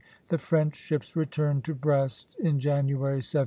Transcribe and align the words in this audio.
The 0.29 0.39
French 0.39 0.75
ships 0.75 1.15
returned 1.15 1.63
to 1.65 1.75
Brest 1.75 2.35
in 2.39 2.59
January, 2.59 3.17
1781. 3.17 3.39